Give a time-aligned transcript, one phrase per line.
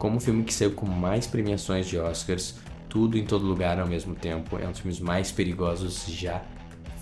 [0.00, 2.54] como o filme que saiu com mais premiações de Oscars,
[2.88, 6.42] tudo em todo lugar ao mesmo tempo, é um dos filmes mais perigosos já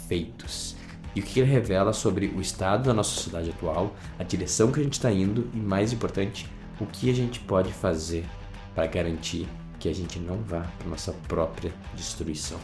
[0.08, 0.74] feitos.
[1.14, 4.80] E o que ele revela sobre o estado da nossa sociedade atual, a direção que
[4.80, 6.50] a gente está indo e, mais importante,
[6.80, 8.24] o que a gente pode fazer
[8.74, 9.46] para garantir
[9.78, 12.58] que a gente não vá para nossa própria destruição.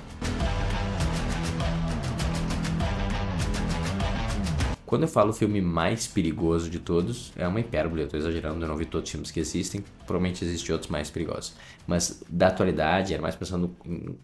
[4.94, 8.64] Quando eu falo o filme mais perigoso de todos, é uma hipérbole, eu tô exagerando,
[8.64, 11.56] eu não vi todos os filmes que existem, provavelmente existem outros mais perigosos.
[11.84, 13.74] Mas da atualidade, era mais pensando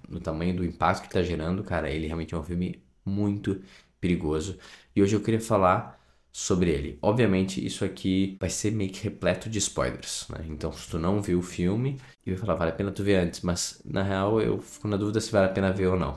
[0.09, 3.61] no, tamanho do impacto que tá gerando, cara, ele realmente é um filme muito
[4.01, 4.59] perigoso.
[4.95, 7.01] E hoje eu queria falar sobre ele.
[7.03, 10.45] Obviamente, isso aqui vai ser meio que repleto de spoilers, né?
[10.49, 13.17] Então, se tu não viu o filme, eu ia falar, vale a pena tu ver
[13.17, 16.13] antes, mas na real eu fico na dúvida se vale a pena ver ou não.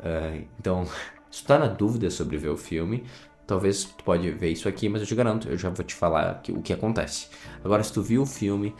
[0.00, 0.84] Uh, então,
[1.30, 3.02] se tu tá na dúvida sobre ver o filme,
[3.46, 6.42] Talvez tu pode ver isso aqui, mas eu te garanto, eu já vou te falar
[6.48, 7.28] o que acontece.
[7.64, 8.74] Agora, se tu viu o filme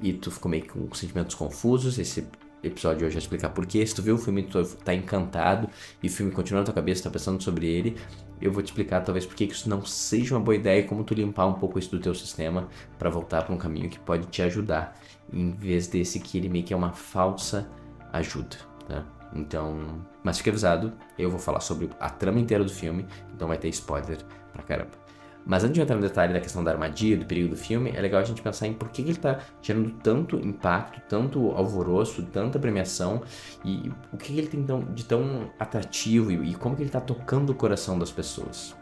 [0.00, 2.26] e tu ficou meio com sentimentos confusos, esse
[2.62, 3.84] episódio hoje vai explicar porquê.
[3.84, 5.68] Se tu viu o filme e tu tá encantado
[6.02, 7.96] e o filme continua na tua cabeça, tá pensando sobre ele,
[8.40, 11.04] eu vou te explicar talvez por que isso não seja uma boa ideia e como
[11.04, 14.26] tu limpar um pouco isso do teu sistema para voltar para um caminho que pode
[14.26, 14.98] te ajudar,
[15.32, 17.68] em vez desse que ele meio que é uma falsa
[18.12, 19.04] ajuda, tá?
[19.34, 23.58] Então, mas fique avisado, eu vou falar sobre a trama inteira do filme, então vai
[23.58, 24.18] ter spoiler
[24.52, 25.02] pra caramba.
[25.44, 28.00] Mas antes de entrar no detalhe da questão da armadilha, do perigo do filme, é
[28.00, 32.58] legal a gente pensar em por que, ele está gerando tanto impacto, tanto alvoroço, tanta
[32.60, 33.22] premiação
[33.64, 34.64] e o que, ele tem
[34.94, 38.76] de tão atrativo e, como que ele está tocando o coração das pessoas.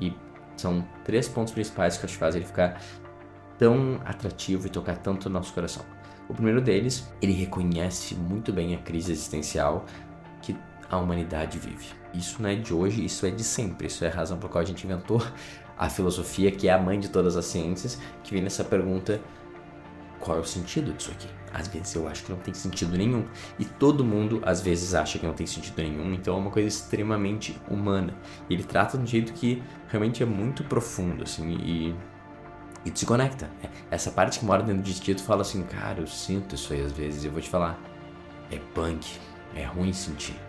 [0.00, 0.12] E
[0.56, 2.82] são três pontos principais que acho que fazem ele ficar
[3.56, 5.84] tão atrativo e tocar tanto o nosso coração.
[6.28, 9.86] O primeiro deles, ele reconhece muito bem a crise existencial
[10.90, 11.86] a humanidade vive.
[12.14, 13.86] Isso não é de hoje, isso é de sempre.
[13.86, 15.22] Isso é a razão pela qual a gente inventou
[15.76, 19.20] a filosofia, que é a mãe de todas as ciências, que vem nessa pergunta:
[20.20, 21.28] qual é o sentido disso aqui?
[21.52, 23.24] Às vezes eu acho que não tem sentido nenhum.
[23.58, 26.68] E todo mundo às vezes acha que não tem sentido nenhum, então é uma coisa
[26.68, 28.14] extremamente humana.
[28.48, 31.94] E ele trata de um jeito que realmente é muito profundo, assim, e
[32.86, 33.50] e desconecta.
[33.90, 36.80] Essa parte que mora dentro de ti, tu fala assim, cara, eu sinto isso aí
[36.80, 37.24] às vezes.
[37.24, 37.78] Eu vou te falar,
[38.50, 39.18] é punk,
[39.56, 40.45] é ruim sentir.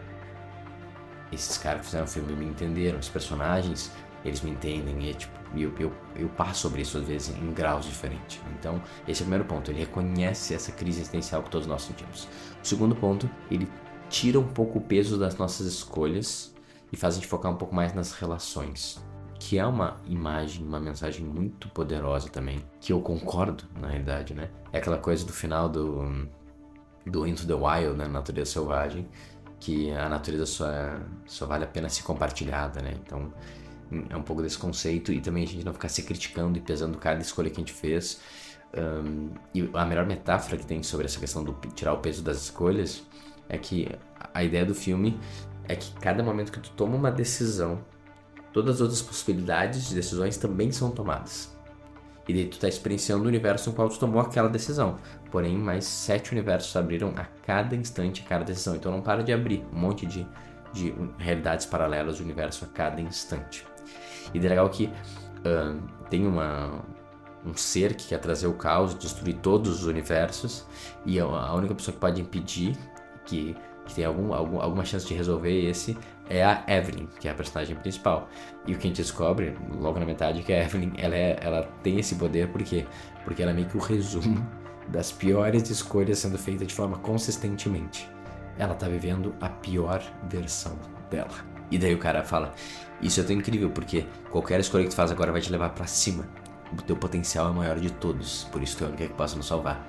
[1.32, 3.92] Esses caras que fizeram o filme me entenderam, os personagens,
[4.24, 7.54] eles me entendem e é, tipo, eu, eu, eu passo sobre isso às vezes em
[7.54, 8.42] graus diferentes.
[8.60, 12.28] Então, esse é o primeiro ponto, ele reconhece essa crise existencial que todos nós sentimos.
[12.64, 13.68] O segundo ponto, ele
[14.10, 16.54] tira um pouco o peso das nossas escolhas
[16.92, 19.06] e faz a gente focar um pouco mais nas relações
[19.40, 24.50] que é uma imagem, uma mensagem muito poderosa também, que eu concordo, na realidade, né?
[24.72, 26.28] É aquela coisa do final do,
[27.06, 28.08] do Into the Wild, né?
[28.08, 29.08] Natureza Selvagem,
[29.60, 32.94] que a natureza só, é, só vale a pena ser compartilhada, né?
[33.06, 33.32] Então,
[34.10, 36.98] é um pouco desse conceito e também a gente não ficar se criticando e pesando
[36.98, 38.20] cada escolha que a gente fez.
[38.78, 42.38] Um, e a melhor metáfora que tem sobre essa questão do tirar o peso das
[42.38, 43.02] escolhas
[43.48, 43.88] é que
[44.34, 45.18] a ideia do filme
[45.68, 47.82] é que cada momento que tu toma uma decisão
[48.52, 51.57] todas as outras possibilidades de decisões também são tomadas.
[52.28, 54.98] E daí tu está experienciando o universo no qual tu tomou aquela decisão.
[55.32, 58.76] Porém, mais sete universos abriram a cada instante, a cada decisão.
[58.76, 60.28] Então não para de abrir um monte de,
[60.74, 63.66] de realidades paralelas do universo a cada instante.
[64.34, 66.84] E é legal que uh, tem uma,
[67.46, 70.66] um ser que quer trazer o caos, destruir todos os universos,
[71.06, 72.78] e a única pessoa que pode impedir
[73.26, 73.56] que
[73.88, 75.98] que tem algum, algum, alguma chance de resolver esse,
[76.30, 78.30] é a Evelyn, que é a personagem principal.
[78.66, 81.40] E o que a gente descobre, logo na metade, é que a Evelyn ela, é,
[81.42, 82.86] ela tem esse poder por quê?
[83.24, 84.46] Porque ela é meio que o resumo
[84.90, 88.10] das piores escolhas sendo feitas de forma consistentemente.
[88.58, 90.78] Ela tá vivendo a pior versão
[91.10, 91.58] dela.
[91.70, 92.54] E daí o cara fala:
[93.02, 95.86] Isso é tão incrível porque qualquer escolha que tu faz agora vai te levar para
[95.86, 96.28] cima.
[96.74, 99.38] O teu potencial é maior de todos, por isso tu é o único que possa
[99.38, 99.88] nos salvar.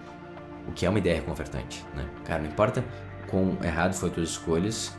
[0.68, 2.08] O que é uma ideia reconfortante, né?
[2.24, 2.84] Cara, não importa
[3.28, 4.96] quão errado foi tuas escolhas.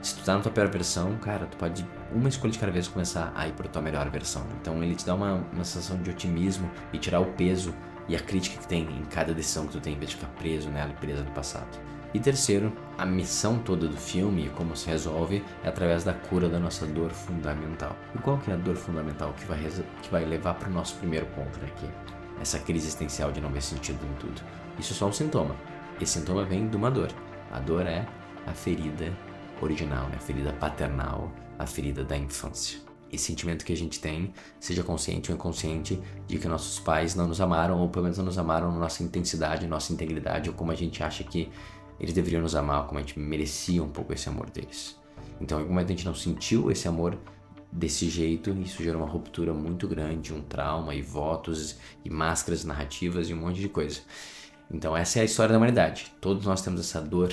[0.00, 2.86] Se tu tá na tua pior versão, cara, tu pode uma escolha de cada vez
[2.86, 4.44] começar a ir pra tua melhor versão.
[4.60, 7.74] Então ele te dá uma, uma sensação de otimismo e tirar o peso
[8.08, 10.32] e a crítica que tem em cada decisão que tu tem, em vez de ficar
[10.34, 11.78] preso nela e presa no passado.
[12.14, 16.48] E terceiro, a missão toda do filme e como se resolve é através da cura
[16.48, 17.94] da nossa dor fundamental.
[18.14, 19.58] E qual que é a dor fundamental que vai,
[20.02, 23.62] que vai levar para o nosso primeiro ponto, é essa crise existencial de não ver
[23.62, 24.40] sentido em tudo.
[24.78, 25.54] Isso é só um sintoma.
[26.00, 27.10] Esse sintoma vem de uma dor.
[27.50, 28.06] A dor é
[28.46, 29.16] a ferida
[29.60, 30.16] original, né?
[30.16, 32.80] a ferida paternal, a ferida da infância.
[33.10, 37.26] Esse sentimento que a gente tem, seja consciente ou inconsciente, de que nossos pais não
[37.26, 40.70] nos amaram, ou pelo menos não nos amaram na nossa intensidade, nossa integridade, ou como
[40.70, 41.50] a gente acha que
[41.98, 44.96] eles deveriam nos amar, como a gente merecia um pouco esse amor deles.
[45.40, 47.18] Então, em algum momento a gente não sentiu esse amor
[47.72, 53.28] desse jeito, isso gerou uma ruptura muito grande, um trauma e votos e máscaras narrativas
[53.30, 54.00] e um monte de coisa.
[54.70, 56.12] Então essa é a história da humanidade.
[56.20, 57.32] Todos nós temos essa dor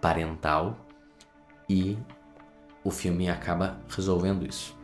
[0.00, 0.86] parental
[1.68, 1.98] e
[2.82, 4.76] o filme acaba resolvendo isso.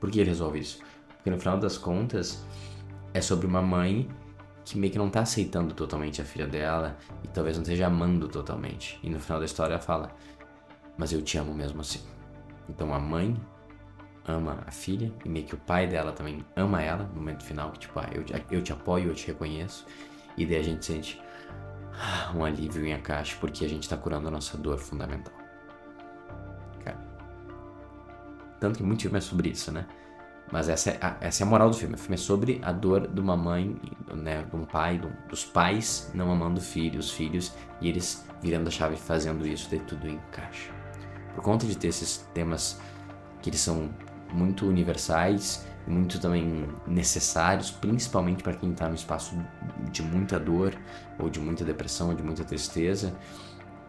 [0.00, 0.80] Por que ele resolve isso?
[1.16, 2.44] Porque no final das contas
[3.12, 4.08] é sobre uma mãe
[4.64, 8.28] que meio que não tá aceitando totalmente a filha dela e talvez não esteja amando
[8.28, 8.98] totalmente.
[9.02, 10.10] E no final da história ela fala:
[10.96, 12.00] Mas eu te amo mesmo assim.
[12.68, 13.36] Então a mãe
[14.26, 17.70] ama a filha e meio que o pai dela também ama ela no momento final,
[17.72, 19.86] que tipo, ah, eu, eu te apoio, eu te reconheço.
[20.36, 21.22] E daí a gente sente
[21.92, 25.32] ah, um alívio em encaixe porque a gente tá curando a nossa dor fundamental.
[26.84, 26.98] Cara.
[28.60, 29.86] Tanto que muito filme é sobre isso, né?
[30.52, 31.94] Mas essa é, a, essa é a moral do filme.
[31.94, 33.76] O filme é sobre a dor de uma mãe,
[34.14, 37.88] né, de um pai, de um, dos pais não amando o filho, os filhos, e
[37.88, 40.70] eles virando a chave fazendo isso, daí tudo encaixa.
[41.34, 42.80] Por conta de ter esses temas
[43.40, 43.90] que eles são
[44.32, 49.36] muito universais, muito também necessários, principalmente para quem está no espaço
[49.90, 50.74] de muita dor,
[51.18, 53.14] ou de muita depressão, ou de muita tristeza,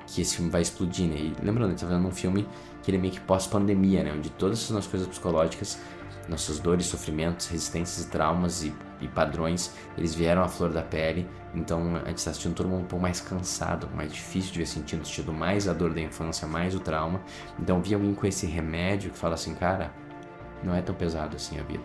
[0.07, 1.15] que esse filme vai explodir, né?
[1.15, 2.47] E lembrando, ele tá fazendo um filme
[2.83, 4.13] que ele é meio que pós-pandemia, né?
[4.13, 5.79] Onde todas essas nossas coisas psicológicas,
[6.27, 11.27] nossas dores, sofrimentos, resistências, traumas e, e padrões, eles vieram à flor da pele.
[11.53, 14.65] Então a gente está assistindo todo mundo um pouco mais cansado, mais difícil de ver
[14.65, 17.21] sentindo, sentindo mais a dor da infância, mais o trauma.
[17.59, 19.91] Então vi alguém com esse remédio que fala assim, cara,
[20.63, 21.83] não é tão pesado assim a vida.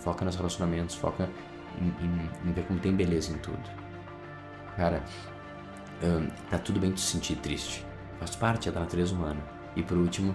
[0.00, 1.28] Foca nos relacionamentos, foca
[1.80, 3.62] em, em, em ver como tem beleza em tudo.
[4.76, 5.02] Cara,
[6.02, 7.86] um, tá tudo bem te sentir triste.
[8.18, 9.40] Faz parte da natureza humana.
[9.76, 10.34] E por último,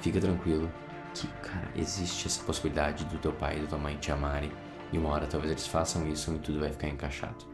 [0.00, 0.70] fica tranquilo
[1.14, 4.50] que, cara, existe essa possibilidade do teu pai e da tua mãe te amarem.
[4.92, 7.44] E uma hora talvez eles façam isso e tudo vai ficar encaixado.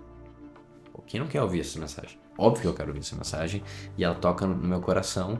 [0.93, 2.19] Pô, quem não quer ouvir essa mensagem?
[2.36, 3.62] Óbvio que eu quero ouvir essa mensagem.
[3.96, 5.38] E ela toca no meu coração.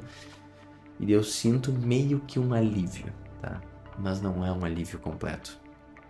[0.99, 3.61] E eu sinto meio que um alívio, tá?
[4.01, 5.59] Mas não é um alívio completo,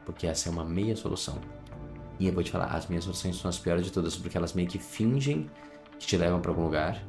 [0.05, 1.39] porque essa é uma meia solução.
[2.19, 4.53] E eu vou te falar, as minhas soluções são as piores de todas, porque elas
[4.53, 5.51] meio que fingem
[5.99, 7.03] que te levam para algum lugar,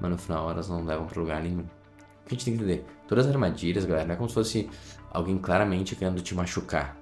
[0.00, 1.60] mas no final elas não levam para lugar nenhum.
[1.60, 2.86] O que a gente tem que entender?
[3.06, 4.68] Todas as armadilhas, galera, não é como se fosse
[5.10, 6.96] alguém claramente querendo te machucar.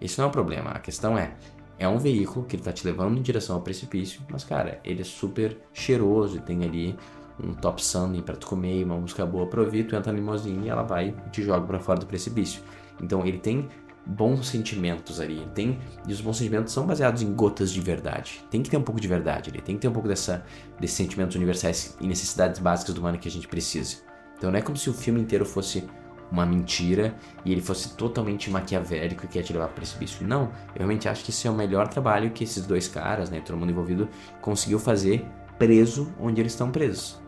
[0.00, 0.70] Isso não é o problema.
[0.70, 1.34] A questão é,
[1.78, 5.02] é um veículo que ele tá te levando em direção ao precipício, mas cara, ele
[5.02, 6.96] é super cheiroso e tem ali
[7.42, 10.66] um top sunny para tu comer, uma música boa pra ouvir, tu entra na limousine
[10.66, 12.62] e ela vai e te joga para fora do precipício.
[13.00, 13.68] Então ele tem
[14.06, 18.44] bons sentimentos ali, tem e os bons sentimentos são baseados em gotas de verdade.
[18.50, 20.44] Tem que ter um pouco de verdade ali, tem que ter um pouco dessa
[20.80, 23.96] desses sentimentos universais e necessidades básicas do humano que a gente precisa.
[24.38, 25.84] Então não é como se o filme inteiro fosse
[26.30, 30.26] uma mentira e ele fosse totalmente maquiavélico e quer te levar para precipício.
[30.26, 30.44] Não,
[30.74, 33.56] eu realmente acho que esse é o melhor trabalho que esses dois caras, né, todo
[33.56, 34.08] mundo envolvido,
[34.40, 35.24] conseguiu fazer
[35.58, 37.20] preso onde eles estão presos.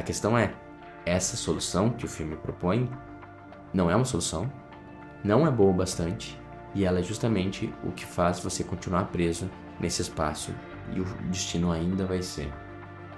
[0.00, 0.54] A questão é,
[1.04, 2.90] essa solução que o filme propõe
[3.70, 4.50] não é uma solução,
[5.22, 6.40] não é boa o bastante
[6.74, 10.54] e ela é justamente o que faz você continuar preso nesse espaço
[10.94, 12.50] e o destino ainda vai ser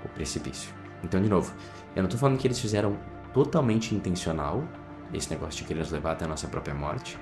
[0.04, 0.74] o precipício.
[1.04, 1.54] Então, de novo,
[1.94, 2.98] eu não estou falando que eles fizeram
[3.32, 4.64] totalmente intencional
[5.14, 7.16] esse negócio de querer nos levar até a nossa própria morte.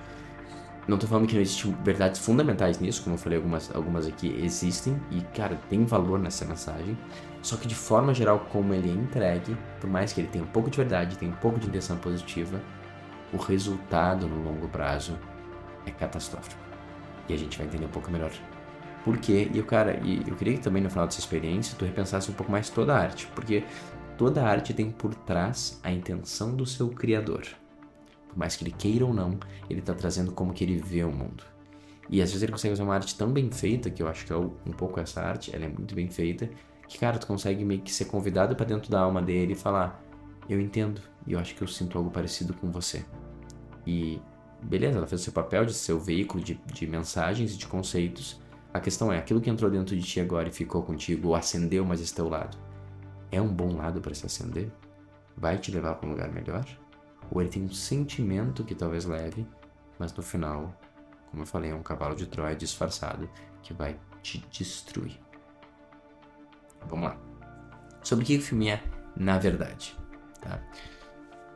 [0.90, 4.34] Não estou falando que não existem verdades fundamentais nisso, como eu falei, algumas, algumas aqui
[4.42, 6.98] existem e, cara, tem valor nessa mensagem.
[7.42, 10.48] Só que de forma geral, como ele é entregue, por mais que ele tenha um
[10.48, 12.60] pouco de verdade, tenha um pouco de intenção positiva,
[13.32, 15.16] o resultado no longo prazo
[15.86, 16.60] é catastrófico.
[17.28, 18.32] E a gente vai entender um pouco melhor
[19.04, 19.48] por quê.
[19.54, 22.50] E, cara, e eu queria que também no final dessa experiência tu repensasse um pouco
[22.50, 23.62] mais toda a arte, porque
[24.18, 27.46] toda a arte tem por trás a intenção do seu criador.
[28.30, 31.10] Por mais que ele queira ou não, ele está trazendo como que ele vê o
[31.10, 31.44] mundo.
[32.08, 34.32] E às vezes ele consegue fazer uma arte tão bem feita, que eu acho que
[34.32, 36.50] é um pouco essa arte, ela é muito bem feita,
[36.88, 40.02] que, cara, tu consegue meio que ser convidado para dentro da alma dele e falar:
[40.48, 43.04] Eu entendo, e eu acho que eu sinto algo parecido com você.
[43.86, 44.20] E
[44.60, 47.66] beleza, ela fez o seu papel de ser o veículo de, de mensagens e de
[47.68, 48.40] conceitos.
[48.74, 51.84] A questão é: aquilo que entrou dentro de ti agora e ficou contigo, ou acendeu,
[51.84, 52.58] mas está ao lado,
[53.30, 54.68] é um bom lado para se acender?
[55.36, 56.64] Vai te levar para um lugar melhor?
[57.30, 59.46] Ou ele tem um sentimento que talvez leve,
[59.98, 60.74] mas no final,
[61.30, 63.28] como eu falei, é um cavalo de Troia disfarçado
[63.62, 65.18] que vai te destruir.
[66.88, 67.16] Vamos lá.
[68.02, 68.82] Sobre o que o filme é
[69.16, 69.96] na verdade.
[70.40, 70.60] Tá?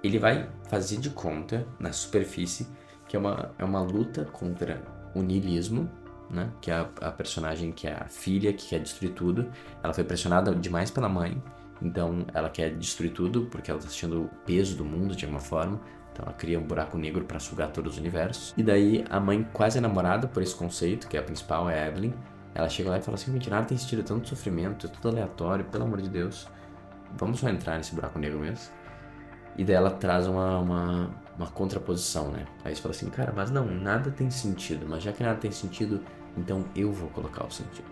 [0.02, 2.66] Ele vai fazer de conta, na superfície,
[3.09, 4.83] que é uma, é uma luta contra
[5.14, 5.90] o niilismo,
[6.31, 6.50] né?
[6.61, 9.50] que é a, a personagem que é a filha, que quer destruir tudo.
[9.83, 11.43] Ela foi pressionada demais pela mãe,
[11.85, 15.41] então ela quer destruir tudo porque ela está sentindo o peso do mundo de alguma
[15.41, 15.81] forma.
[16.12, 18.55] Então ela cria um buraco negro para sugar todos os universos.
[18.57, 21.83] E daí a mãe quase é namorada por esse conceito, que é a principal, é
[21.83, 22.12] a Evelyn,
[22.55, 25.85] ela chega lá e fala assim: nada tem sentido, tanto sofrimento, é tudo aleatório, pelo
[25.85, 26.49] amor de Deus.
[27.17, 28.73] Vamos só entrar nesse buraco negro mesmo.
[29.57, 32.47] E daí ela traz uma, uma, uma contraposição, né?
[32.64, 35.50] Aí você fala assim: cara, mas não, nada tem sentido, mas já que nada tem
[35.50, 36.00] sentido,
[36.37, 37.87] então eu vou colocar o sentido.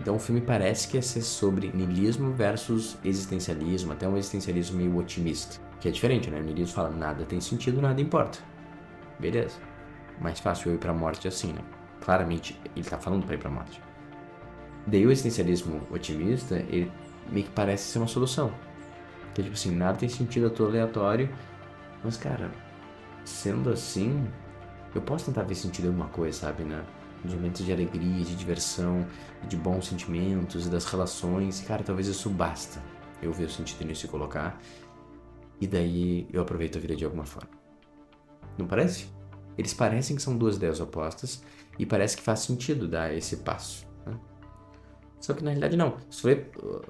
[0.00, 4.96] Então o filme parece que ia ser sobre niilismo versus existencialismo, até um existencialismo meio
[4.96, 5.60] otimista.
[5.78, 6.40] Que é diferente, né?
[6.40, 8.38] O niilismo fala nada tem sentido, nada importa.
[9.18, 9.58] Beleza.
[10.18, 11.60] Mais fácil eu ir pra morte assim, né?
[12.00, 13.80] Claramente ele tá falando pra ir pra morte.
[14.86, 16.90] Daí o existencialismo otimista, ele
[17.30, 18.50] meio que parece ser uma solução.
[19.34, 21.28] Que é tipo assim, nada tem sentido, eu tô aleatório.
[22.02, 22.50] Mas cara,
[23.22, 24.26] sendo assim,
[24.94, 26.82] eu posso tentar ver sentido em alguma coisa, sabe, né?
[27.24, 29.06] Nos momentos de alegria, de diversão,
[29.46, 31.60] de bons sentimentos das relações.
[31.60, 32.82] Cara, talvez isso basta.
[33.20, 34.60] Eu ver o sentido nisso e colocar.
[35.60, 37.50] E daí eu aproveito a vida de alguma forma.
[38.56, 39.06] Não parece?
[39.58, 41.42] Eles parecem que são duas ideias opostas
[41.78, 43.86] e parece que faz sentido dar esse passo.
[44.06, 44.18] Né?
[45.20, 45.96] Só que na realidade não.
[46.10, 46.84] Se for,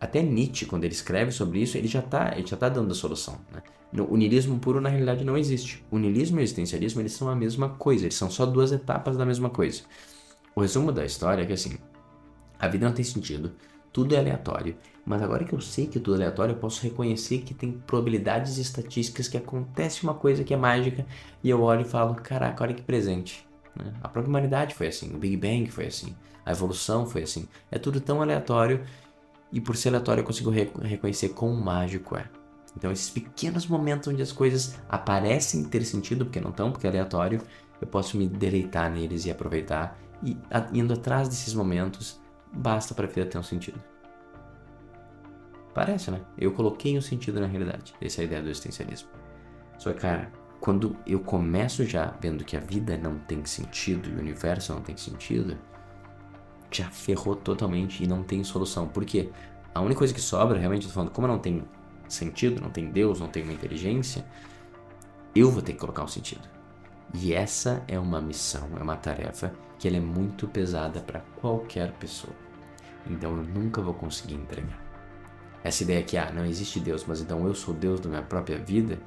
[0.00, 2.94] até Nietzsche, quando ele escreve sobre isso, ele já está ele já tá dando a
[2.94, 3.40] solução.
[3.52, 3.62] Né?
[4.08, 5.84] O niilismo puro, na realidade, não existe.
[5.90, 8.04] O niilismo e o existencialismo, eles são a mesma coisa.
[8.06, 9.82] Eles são só duas etapas da mesma coisa.
[10.54, 11.76] O resumo da história é que, assim,
[12.58, 13.52] a vida não tem sentido.
[13.92, 14.76] Tudo é aleatório.
[15.04, 18.56] Mas agora que eu sei que tudo é aleatório, eu posso reconhecer que tem probabilidades
[18.56, 21.04] estatísticas que acontece uma coisa que é mágica.
[21.44, 23.46] E eu olho e falo, caraca, olha que presente.
[23.76, 23.92] Né?
[24.02, 25.14] A própria humanidade foi assim.
[25.14, 26.14] O Big Bang foi assim.
[26.46, 27.46] A evolução foi assim.
[27.70, 28.82] É tudo tão aleatório
[29.52, 32.24] e por ser aleatório eu consigo re reconhecer quão mágico é.
[32.76, 36.90] Então esses pequenos momentos onde as coisas aparecem ter sentido, porque não estão, porque é
[36.90, 37.42] aleatório,
[37.80, 39.98] eu posso me deleitar neles e aproveitar.
[40.24, 40.36] E
[40.72, 42.20] indo atrás desses momentos,
[42.52, 43.80] basta para a vida ter um sentido.
[45.74, 46.20] Parece, né?
[46.38, 47.94] Eu coloquei um sentido na realidade.
[48.00, 49.08] Essa é a ideia do existencialismo.
[49.78, 50.30] Só que, cara,
[50.60, 54.80] quando eu começo já vendo que a vida não tem sentido e o universo não
[54.80, 55.58] tem sentido,
[56.78, 58.88] já ferrou totalmente e não tem solução.
[58.88, 59.30] Por quê?
[59.74, 61.62] A única coisa que sobra, realmente, eu tô falando, como não tem
[62.08, 64.24] sentido, não tem Deus, não tem uma inteligência,
[65.34, 66.46] eu vou ter que colocar um sentido.
[67.14, 71.92] E essa é uma missão, é uma tarefa que ela é muito pesada para qualquer
[71.92, 72.34] pessoa.
[73.06, 74.80] Então eu nunca vou conseguir entregar.
[75.64, 78.58] Essa ideia que, ah, não existe Deus, mas então eu sou Deus da minha própria
[78.58, 78.98] vida,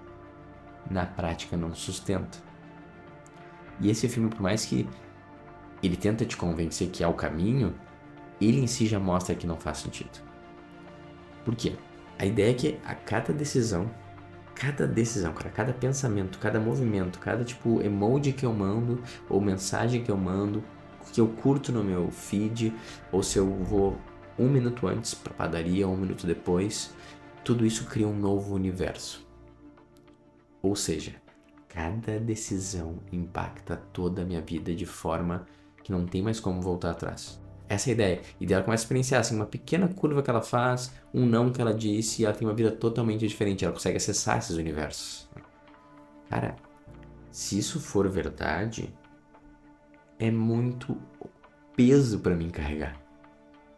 [0.89, 2.37] na prática não sustenta.
[3.79, 4.87] E esse filme, por mais que
[5.85, 7.75] ele tenta te convencer que é o caminho,
[8.39, 10.23] ele em si já mostra que não faz sentido.
[11.43, 11.75] Por quê?
[12.17, 13.89] A ideia é que a cada decisão,
[14.55, 20.03] cada decisão, cara, cada pensamento, cada movimento, cada tipo emoji que eu mando ou mensagem
[20.03, 20.63] que eu mando,
[21.11, 22.73] que eu curto no meu feed,
[23.11, 23.97] ou se eu vou
[24.37, 26.93] um minuto antes para padaria, um minuto depois,
[27.43, 29.25] tudo isso cria um novo universo.
[30.61, 31.15] Ou seja,
[31.67, 35.45] cada decisão impacta toda a minha vida de forma
[35.85, 37.39] que não tem mais como voltar atrás.
[37.69, 38.21] Essa é a ideia.
[38.39, 41.51] E daí ela começa a experienciar assim, uma pequena curva que ela faz, um não
[41.51, 43.63] que ela disse, e ela tem uma vida totalmente diferente.
[43.63, 45.29] Ela consegue acessar esses universos.
[46.27, 46.55] Cara,
[47.31, 48.91] se isso for verdade,
[50.17, 50.97] é muito
[51.75, 52.99] peso para mim carregar.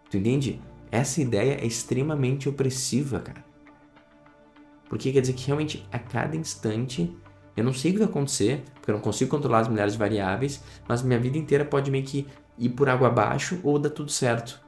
[0.10, 0.62] Tu entende?
[0.90, 3.44] Essa ideia é extremamente opressiva, cara.
[4.88, 7.14] Porque quer dizer que realmente a cada instante
[7.58, 10.00] eu não sei o que vai acontecer, porque eu não consigo controlar as milhares de
[10.00, 14.12] variáveis, mas minha vida inteira pode meio que ir por água abaixo ou dar tudo
[14.12, 14.62] certo.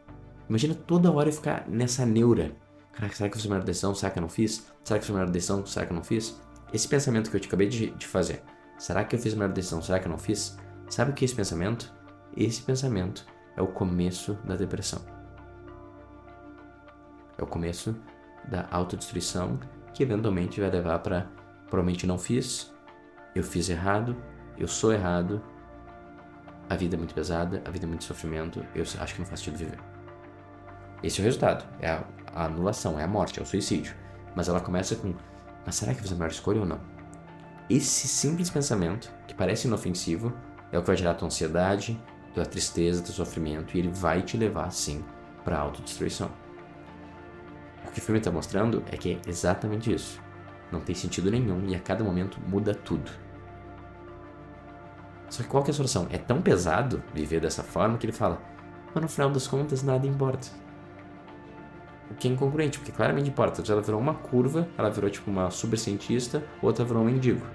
[0.50, 2.52] Imagina toda hora eu ficar nessa neura.
[2.92, 3.94] Caraca, será que eu fiz a melhor decisão?
[3.94, 4.66] Será que eu não fiz?
[4.84, 5.66] Será que eu fiz a melhor decisão?
[5.68, 6.42] Será que eu não fiz?
[6.74, 8.42] Esse pensamento que eu te acabei de, de fazer.
[8.80, 9.84] Será que eu fiz a melhor decisão?
[9.84, 10.58] Será que eu não fiz?
[10.90, 11.94] Sabe o que é esse pensamento?
[12.36, 13.24] Esse pensamento
[13.56, 15.00] é o começo da depressão.
[17.38, 17.96] É o começo
[18.50, 19.60] da autodestruição
[19.94, 21.30] que eventualmente vai levar para
[21.70, 22.74] provavelmente não fiz,
[23.36, 24.16] eu fiz errado,
[24.58, 25.42] eu sou errado,
[26.70, 29.40] a vida é muito pesada, a vida é muito sofrimento, eu acho que não faz
[29.40, 29.80] sentido viver.
[31.02, 33.96] Esse é o resultado, é a, a anulação, é a morte, é o suicídio.
[34.36, 35.14] Mas ela começa com,
[35.66, 36.80] mas será que eu fiz a melhor escolha ou não?
[37.70, 40.34] Esse simples pensamento, que parece inofensivo,
[40.72, 42.00] é o que vai gerar tua ansiedade,
[42.34, 45.04] tua tristeza, teu sofrimento, e ele vai te levar, sim,
[45.44, 46.30] para a autodestruição.
[47.88, 50.22] O que o filme está mostrando é que é exatamente isso.
[50.72, 53.12] Não tem sentido nenhum e a cada momento muda tudo.
[55.30, 56.08] Só que qual que é a solução?
[56.10, 58.42] É tão pesado viver dessa forma que ele fala,
[58.94, 60.48] mas no final das contas nada importa.
[62.10, 63.62] O que é incongruente, porque claramente importa.
[63.72, 67.46] Ela virou uma curva, ela virou tipo uma super cientista, outra virou um mendigo.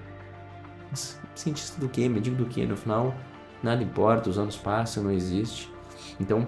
[0.89, 2.07] Mas cientista do que?
[2.07, 2.65] Mendigo do que?
[2.65, 3.13] No final,
[3.61, 5.69] nada importa, os anos passam, não existe.
[6.19, 6.47] Então,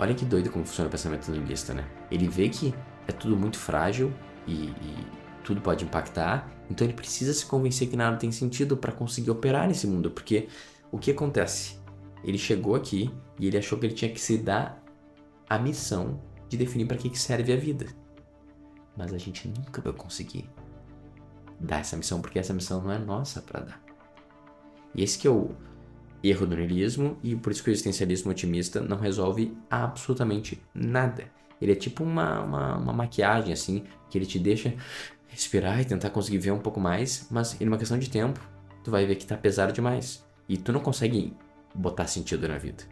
[0.00, 1.84] olha que doido como funciona o pensamento niilista, né?
[2.10, 2.74] Ele vê que
[3.06, 4.12] é tudo muito frágil,
[4.48, 5.06] e, e
[5.44, 6.50] tudo pode impactar.
[6.70, 10.48] Então ele precisa se convencer que nada tem sentido para conseguir operar nesse mundo, porque
[10.90, 11.78] o que acontece?
[12.24, 14.82] Ele chegou aqui e ele achou que ele tinha que se dar
[15.48, 17.86] a missão de definir para que, que serve a vida.
[18.96, 20.48] Mas a gente nunca vai conseguir
[21.60, 23.82] dar essa missão porque essa missão não é nossa para dar.
[24.94, 25.54] E esse que é o,
[26.22, 31.30] erro do niilismo e por isso que o existencialismo otimista não resolve absolutamente nada.
[31.60, 34.74] Ele é tipo uma, uma, uma maquiagem, assim, que ele te deixa
[35.28, 38.40] respirar e tentar conseguir ver um pouco mais, mas em uma questão de tempo,
[38.82, 40.24] tu vai ver que tá pesado demais.
[40.48, 41.36] E tu não consegue
[41.74, 42.84] botar sentido na vida.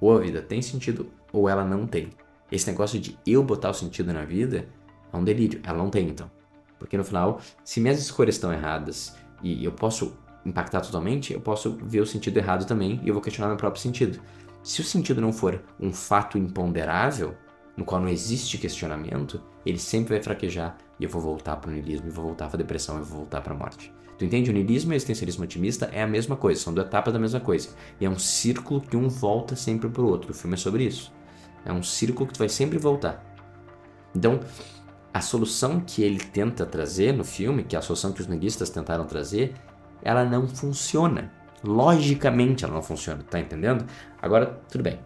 [0.00, 2.10] Ou a vida tem sentido, ou ela não tem.
[2.50, 4.68] Esse negócio de eu botar o sentido na vida
[5.12, 5.60] é um delírio.
[5.64, 6.30] Ela não tem, então.
[6.78, 11.78] Porque no final, se minhas escolhas estão erradas e eu posso impactar totalmente, eu posso
[11.82, 14.20] ver o sentido errado também e eu vou questionar meu próprio sentido.
[14.62, 17.34] Se o sentido não for um fato imponderável,
[17.76, 21.72] no qual não existe questionamento, ele sempre vai fraquejar e eu vou voltar para o
[21.72, 23.92] niilismo, eu vou voltar para a depressão, eu vou voltar para a morte.
[24.18, 24.50] Tu entende?
[24.50, 27.38] O niilismo e o existencialismo otimista é a mesma coisa, são duas etapas da mesma
[27.38, 27.68] coisa.
[28.00, 30.30] E é um círculo que um volta sempre pro outro.
[30.30, 31.12] O filme é sobre isso.
[31.64, 33.22] É um círculo que tu vai sempre voltar.
[34.14, 34.40] Então,
[35.12, 38.70] a solução que ele tenta trazer no filme, que é a solução que os niilistas
[38.70, 39.54] tentaram trazer,
[40.02, 41.30] ela não funciona.
[41.62, 43.84] Logicamente ela não funciona, tá entendendo?
[44.20, 44.98] Agora, tudo bem.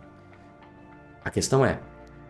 [1.25, 1.81] A questão é,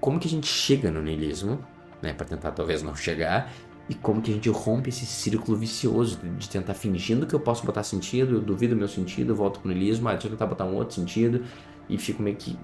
[0.00, 1.64] como que a gente chega no niilismo,
[2.00, 3.52] né, para tentar talvez não chegar,
[3.88, 7.66] e como que a gente rompe esse círculo vicioso de tentar fingindo que eu posso
[7.66, 10.74] botar sentido, eu duvido meu sentido, volto pro niilismo, ah, deixa eu tentar botar um
[10.74, 11.44] outro sentido
[11.88, 12.56] e fico meio que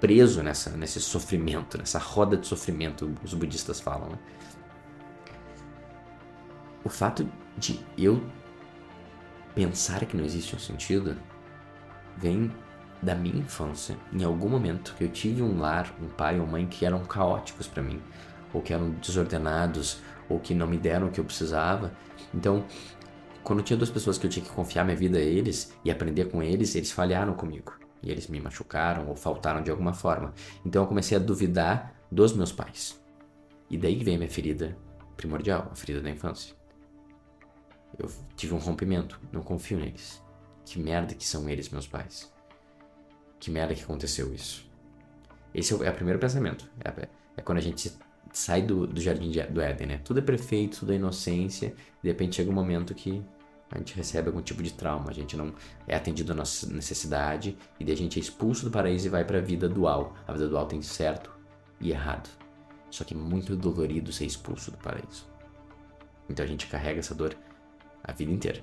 [0.00, 4.08] preso nessa, nesse sofrimento, nessa roda de sofrimento, os budistas falam.
[4.08, 4.18] Né?
[6.82, 8.22] O fato de eu
[9.54, 11.16] pensar que não existe um sentido
[12.16, 12.50] vem
[13.02, 13.96] da minha infância.
[14.12, 17.66] Em algum momento que eu tive um lar, um pai ou mãe que eram caóticos
[17.66, 18.02] para mim,
[18.52, 21.92] ou que eram desordenados, ou que não me deram o que eu precisava.
[22.34, 22.64] Então,
[23.42, 26.26] quando tinha duas pessoas que eu tinha que confiar minha vida a eles e aprender
[26.26, 27.72] com eles, eles falharam comigo.
[28.02, 30.34] E eles me machucaram ou faltaram de alguma forma.
[30.64, 33.00] Então eu comecei a duvidar dos meus pais.
[33.70, 34.76] E daí vem a minha ferida
[35.16, 36.54] primordial, a ferida da infância.
[37.98, 40.22] Eu tive um rompimento, não confio neles.
[40.64, 42.32] Que merda que são eles, meus pais.
[43.38, 44.68] Que merda que aconteceu isso.
[45.54, 46.68] Esse é o, é o primeiro pensamento.
[46.84, 47.92] É, é quando a gente
[48.32, 50.00] sai do, do jardim de, do Éden, né?
[50.04, 53.22] Tudo é perfeito, tudo é inocência, de repente chega um momento que
[53.70, 55.52] a gente recebe algum tipo de trauma, a gente não
[55.86, 59.24] é atendido a nossa necessidade e daí a gente é expulso do paraíso e vai
[59.24, 60.14] para a vida dual.
[60.26, 61.30] A vida dual tem certo
[61.80, 62.28] e errado.
[62.90, 65.26] Só que é muito dolorido ser expulso do paraíso.
[66.28, 67.36] Então a gente carrega essa dor
[68.02, 68.62] a vida inteira.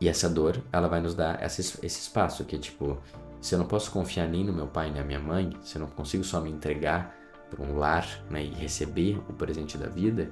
[0.00, 3.00] E essa dor, ela vai nos dar esse espaço que é tipo,
[3.42, 5.80] se eu não posso confiar nem no meu pai nem na minha mãe, se eu
[5.80, 7.14] não consigo só me entregar
[7.50, 10.30] para um lar né, e receber o presente da vida,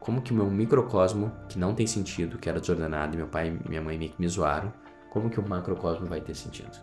[0.00, 3.48] como que o meu microcosmo, que não tem sentido, que era desordenado, e meu pai
[3.64, 4.72] e minha mãe meio que me zoaram,
[5.08, 6.76] como que o macrocosmo vai ter sentido?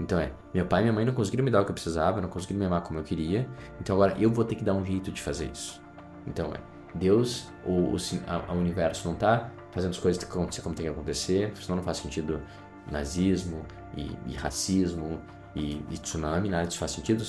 [0.00, 2.20] Então é, meu pai e minha mãe não conseguiram me dar o que eu precisava,
[2.20, 3.48] não conseguiram me amar como eu queria,
[3.80, 5.80] então agora eu vou ter que dar um jeito de fazer isso.
[6.26, 6.58] Então é,
[6.92, 11.76] Deus, o, o universo não está fazendo as coisas como, como tem que acontecer, senão
[11.76, 12.42] não faz sentido
[12.90, 13.64] nazismo
[13.96, 15.20] e, e racismo
[15.54, 17.24] e, e tsunami, nada disso faz sentido.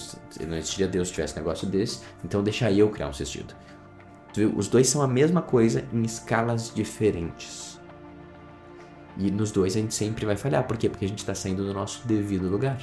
[0.48, 2.02] Não existiria Deus se tivesse negócio desse.
[2.24, 3.54] Então deixa eu criar um sentido.
[4.56, 7.80] Os dois são a mesma coisa em escalas diferentes.
[9.18, 10.64] E nos dois a gente sempre vai falhar.
[10.68, 10.90] Por quê?
[10.90, 12.78] Porque a gente está saindo do nosso devido lugar.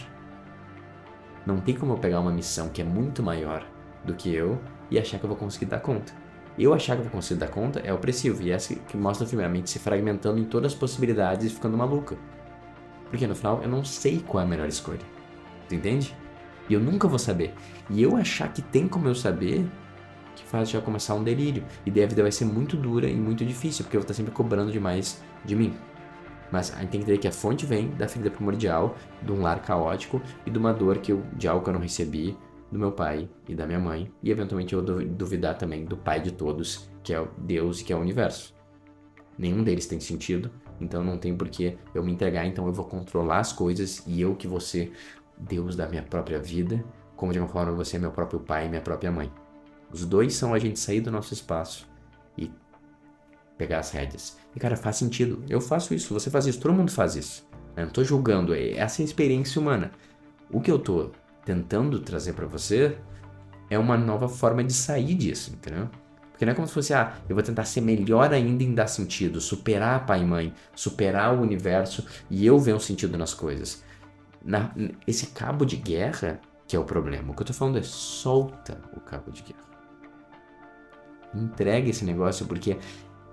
[1.46, 3.64] Não tem como eu pegar uma missão que é muito maior
[4.04, 4.58] do que eu
[4.90, 6.12] e achar que eu vou conseguir dar conta.
[6.58, 8.42] Eu achar que eu vou conseguir dar conta é opressivo.
[8.42, 11.46] E é essa que mostra o filme, a mente se fragmentando em todas as possibilidades
[11.46, 12.16] e ficando maluca.
[13.14, 14.98] Porque no final eu não sei qual é a melhor escolha.
[15.68, 16.12] Tu entende?
[16.68, 17.54] E eu nunca vou saber.
[17.88, 19.64] E eu achar que tem como eu saber,
[20.34, 21.62] que faz já começar um delírio.
[21.86, 24.14] E daí a vida vai ser muito dura e muito difícil, porque eu vou estar
[24.14, 25.74] sempre cobrando demais de mim.
[26.50, 29.42] Mas a gente tem que entender que a fonte vem da ferida primordial, de um
[29.42, 32.36] lar caótico e de uma dor que eu, de algo que eu não recebi
[32.72, 34.10] do meu pai e da minha mãe.
[34.24, 37.96] E eventualmente eu duvidar também do pai de todos, que é Deus e que é
[37.96, 38.52] o universo.
[39.38, 40.50] Nenhum deles tem sentido,
[40.80, 44.20] então não tem por que eu me entregar, então eu vou controlar as coisas e
[44.20, 44.92] eu que vou ser
[45.36, 46.84] Deus da minha própria vida,
[47.16, 49.30] como de uma forma você é meu próprio pai e minha própria mãe.
[49.92, 51.88] Os dois são a gente sair do nosso espaço
[52.36, 52.50] e
[53.56, 54.36] pegar as rédeas.
[54.54, 55.42] E cara, faz sentido.
[55.48, 57.48] Eu faço isso, você faz isso, todo mundo faz isso.
[57.76, 59.92] Eu não tô julgando, é essa é a experiência humana.
[60.50, 61.10] O que eu tô
[61.44, 62.96] tentando trazer para você
[63.68, 65.88] é uma nova forma de sair disso, entendeu?
[66.34, 68.88] Porque não é como se fosse, ah, eu vou tentar ser melhor ainda em dar
[68.88, 73.82] sentido, superar pai e mãe, superar o universo e eu ver um sentido nas coisas
[74.44, 74.70] na,
[75.06, 77.32] esse cabo de guerra que é o problema.
[77.32, 79.64] O que eu tô falando é solta o cabo de guerra.
[81.34, 82.78] Entrega esse negócio porque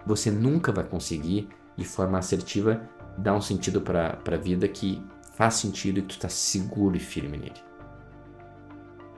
[0.06, 2.82] você nunca vai conseguir, de forma assertiva,
[3.18, 7.38] dar um sentido para a vida que faz sentido e tu tá seguro e firme
[7.38, 7.71] nele.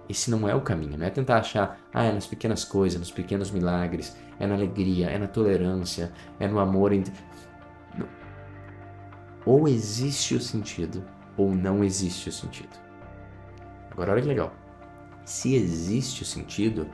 [0.10, 3.12] Esse não é o caminho, não é tentar achar, ah, é nas pequenas coisas, nos
[3.12, 6.92] pequenos milagres, é na alegria, é na tolerância, é no amor.
[9.46, 11.04] ou existe o sentido
[11.38, 12.78] ou não existe o sentido.
[13.92, 14.54] Agora olha que legal.
[15.26, 16.88] Se existe o sentido,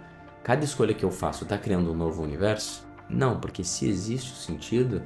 [0.43, 2.88] cada escolha que eu faço está criando um novo universo?
[3.10, 5.02] Não, porque se existe o sentido,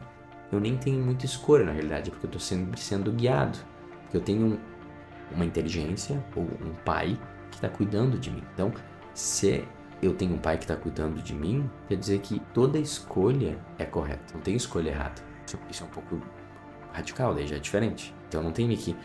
[0.52, 3.58] eu nem tenho muita escolha na realidade, porque eu estou sempre sendo guiado.
[4.04, 4.60] Porque eu tenho um,
[5.34, 7.18] uma inteligência ou um pai
[7.54, 8.44] que está cuidando de mim.
[8.54, 8.72] Então,
[9.14, 9.66] se
[10.02, 13.86] eu tenho um pai que está cuidando de mim, quer dizer que toda escolha é
[13.86, 15.22] correta, não tem escolha errada.
[15.70, 16.22] Isso, é um pouco
[16.92, 18.14] radical, daí já é diferente.
[18.28, 18.96] Então não tem aqui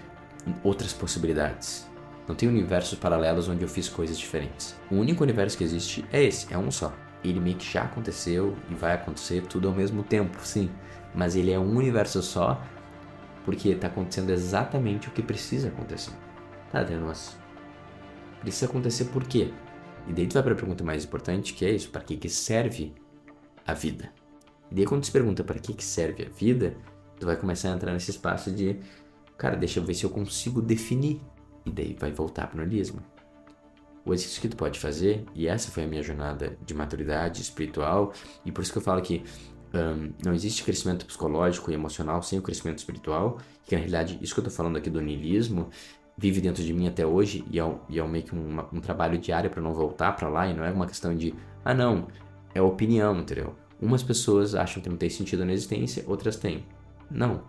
[0.63, 1.89] outras possibilidades.
[2.27, 4.77] Não tem universos paralelos onde eu fiz coisas diferentes.
[4.91, 6.93] O único universo que existe é esse, é um só.
[7.25, 10.71] Ele meio que já aconteceu e vai acontecer tudo ao mesmo tempo, sim.
[11.15, 12.63] Mas ele é um universo só
[13.45, 16.13] porque está acontecendo exatamente o que precisa acontecer.
[16.71, 17.37] Tá, mas
[18.41, 19.53] precisa acontecer por quê?
[20.07, 22.29] E daí tu vai para a pergunta mais importante, que é isso, para que, que
[22.29, 22.95] serve
[23.67, 24.11] a vida?
[24.71, 26.77] E daí quando tu se pergunta para que, que serve a vida,
[27.19, 28.79] tu vai começar a entrar nesse espaço de,
[29.37, 31.21] cara, deixa eu ver se eu consigo definir.
[31.67, 33.03] E daí vai voltar para o niilismo.
[34.05, 38.13] O exercício que tu pode fazer, e essa foi a minha jornada de maturidade espiritual,
[38.45, 39.23] e por isso que eu falo que
[39.75, 44.33] um, não existe crescimento psicológico e emocional sem o crescimento espiritual, que na realidade, isso
[44.33, 45.69] que eu estou falando aqui do niilismo,
[46.19, 49.17] vive dentro de mim até hoje e é, e é meio que um, um trabalho
[49.17, 51.33] diário para não voltar para lá e não é uma questão de,
[51.65, 52.09] ah não,
[52.53, 53.55] é opinião, entendeu?
[53.81, 56.67] Umas pessoas acham que não tem sentido na existência, outras têm.
[57.09, 57.43] Não.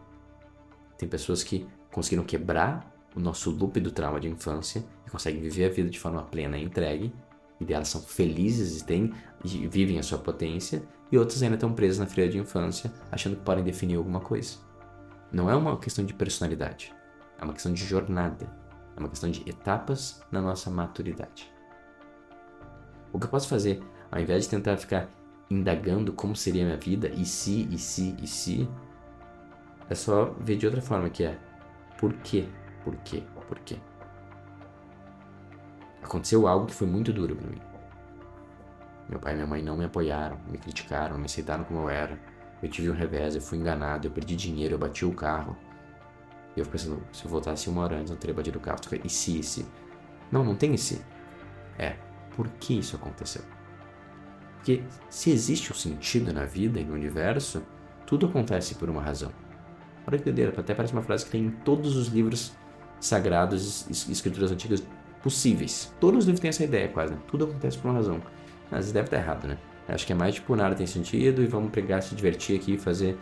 [1.00, 5.66] Tem pessoas que conseguiram quebrar o nosso loop do trauma de infância e conseguem viver
[5.66, 7.12] a vida de forma plena e entregue,
[7.60, 9.12] e elas são felizes e, têm,
[9.44, 13.36] e vivem a sua potência, e outras ainda estão presas na freira de infância, achando
[13.36, 14.58] que podem definir alguma coisa.
[15.32, 16.94] Não é uma questão de personalidade,
[17.40, 18.50] é uma questão de jornada.
[18.96, 21.52] É uma questão de etapas na nossa maturidade.
[23.14, 25.10] O que eu posso fazer, ao invés de tentar ficar
[25.50, 28.70] indagando como seria a minha vida, e se, e se, e se,
[29.90, 31.40] é só ver de outra forma, que é
[31.98, 32.48] por quê,
[32.84, 33.78] por quê, por quê.
[36.04, 37.62] Aconteceu algo que foi muito duro para mim.
[39.10, 42.20] Meu pai e minha mãe não me apoiaram, me criticaram, me aceitaram como eu era.
[42.62, 45.58] Eu tive um revés, eu fui enganado, eu perdi dinheiro, eu bati o carro.
[46.56, 48.80] E eu fico pensando, se eu voltasse uma hora antes, eu teria batido o carro.
[49.04, 49.66] E se, e se?
[50.32, 51.02] Não, não tem esse.
[51.78, 51.96] É,
[52.36, 53.42] por que isso aconteceu?
[54.58, 57.64] Porque se existe um sentido na vida e no universo,
[58.06, 59.32] tudo acontece por uma razão.
[60.06, 62.52] Olha que doideira, até parece uma frase que tem em todos os livros
[63.00, 64.84] sagrados, escrituras antigas
[65.24, 65.94] possíveis.
[66.00, 67.20] Todos os livros têm essa ideia quase, né?
[67.28, 68.22] Tudo acontece por uma razão.
[68.70, 69.58] Mas deve estar errado, né?
[69.88, 72.78] Acho que é mais tipo, nada tem sentido e vamos pegar, se divertir aqui e
[72.78, 73.18] fazer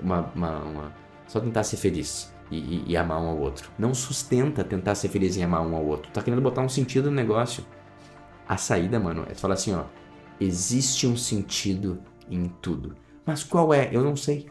[0.00, 0.92] uma, uma, uma...
[1.26, 3.70] Só tentar ser feliz e, e, e, amar um ao outro.
[3.78, 6.10] Não sustenta tentar ser feliz em amar um ao outro.
[6.12, 7.64] Tá querendo botar um sentido no negócio.
[8.46, 9.84] A saída, mano, é falar assim, ó.
[10.40, 12.96] Existe um sentido em tudo.
[13.24, 13.88] Mas qual é?
[13.92, 14.46] Eu não sei.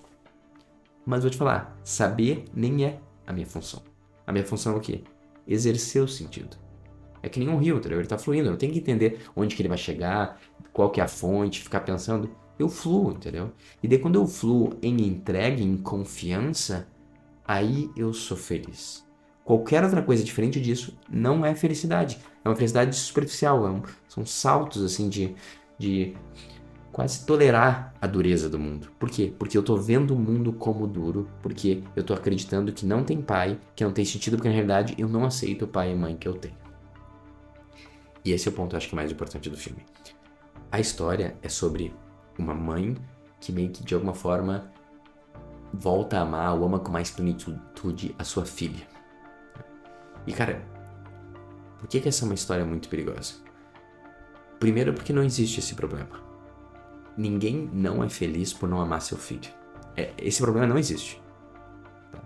[1.05, 3.81] Mas vou te falar, saber nem é a minha função.
[4.25, 5.03] A minha função é o quê?
[5.45, 6.57] Exercer o sentido.
[7.21, 7.99] É que nem um rio, entendeu?
[7.99, 10.39] Ele tá fluindo, eu tenho que entender onde que ele vai chegar,
[10.71, 12.29] qual que é a fonte, ficar pensando.
[12.57, 13.51] Eu fluo, entendeu?
[13.81, 16.87] E daí quando eu fluo em entrega, em confiança,
[17.45, 19.05] aí eu sou feliz.
[19.43, 22.17] Qualquer outra coisa diferente disso não é felicidade.
[22.43, 23.67] É uma felicidade superficial.
[23.67, 25.35] É um, são saltos assim de,
[25.77, 26.15] de
[26.93, 28.89] quase tolerar a dureza do mundo.
[28.97, 29.33] Por quê?
[29.37, 33.21] Porque eu tô vendo o mundo como duro, porque eu tô acreditando que não tem
[33.21, 36.15] pai, que não tem sentido, porque na realidade eu não aceito o pai e mãe
[36.15, 36.55] que eu tenho.
[38.23, 39.83] E esse é o ponto, acho que mais importante do filme.
[40.71, 41.93] A história é sobre
[42.39, 42.95] uma mãe
[43.39, 44.71] que meio que de alguma forma
[45.73, 48.85] volta a amar ou ama com mais plenitude a sua filha.
[50.27, 50.63] E cara,
[51.79, 53.33] por que, que essa é uma história muito perigosa?
[54.59, 56.21] Primeiro, porque não existe esse problema.
[57.17, 59.49] Ninguém não é feliz por não amar seu filho.
[59.97, 61.21] É, esse problema não existe.
[62.11, 62.19] Tá?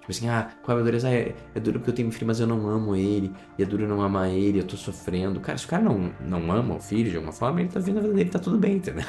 [0.00, 1.08] Tipo assim, ah, qual é a dureza?
[1.08, 3.32] Ah, é, é duro porque eu tenho um filho, mas eu não amo ele.
[3.58, 5.40] E é duro não amar ele, eu tô sofrendo.
[5.40, 7.98] Cara, se o cara não, não ama o filho de alguma forma, ele tá vendo
[7.98, 9.06] a vida dele, tá tudo bem, entendeu?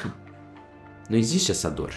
[1.10, 1.92] Não existe essa dor.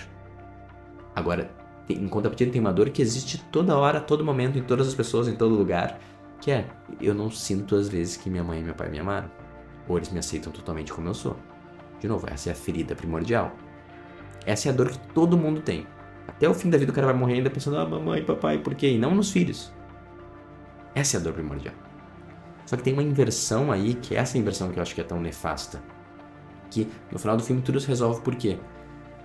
[1.18, 1.50] Agora,
[1.90, 5.28] em contrapartida tem uma dor que existe toda hora, todo momento, em todas as pessoas,
[5.28, 6.00] em todo lugar,
[6.40, 6.68] que é,
[7.02, 9.28] eu não sinto às vezes que minha mãe e meu pai me amaram.
[9.88, 11.36] Ou eles me aceitam totalmente como eu sou.
[12.00, 13.52] De novo, essa é a ferida primordial.
[14.46, 15.88] Essa é a dor que todo mundo tem.
[16.28, 18.76] Até o fim da vida o cara vai morrer ainda pensando, ah, mamãe, papai, por
[18.76, 18.92] quê?
[18.92, 19.74] E não nos filhos.
[20.94, 21.74] Essa é a dor primordial.
[22.68, 25.04] Só que tem uma inversão aí, que é essa inversão que eu acho que é
[25.04, 25.82] tão nefasta.
[26.70, 28.60] Que no final do filme tudo se resolve por quê?